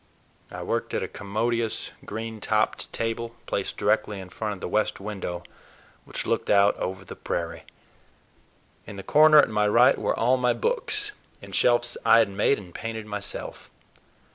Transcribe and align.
I 0.49 0.63
worked 0.63 0.95
at 0.95 1.03
a 1.03 1.07
commodious 1.07 1.91
green 2.05 2.39
topped 2.41 2.91
table 2.91 3.35
placed 3.45 3.77
directly 3.77 4.19
in 4.19 4.29
front 4.29 4.55
of 4.55 4.59
the 4.59 4.67
west 4.67 4.99
window 4.99 5.43
which 6.05 6.25
looked 6.25 6.49
out 6.49 6.75
over 6.77 7.05
the 7.05 7.15
prairie. 7.15 7.65
In 8.87 8.95
the 8.95 9.03
corner 9.03 9.37
at 9.37 9.47
my 9.51 9.67
right 9.67 9.99
were 9.99 10.17
all 10.19 10.37
my 10.37 10.53
books, 10.53 11.11
in 11.39 11.51
shelves 11.51 11.97
I 12.03 12.17
had 12.17 12.29
made 12.29 12.57
and 12.57 12.73
painted 12.73 13.05
myself. 13.05 13.69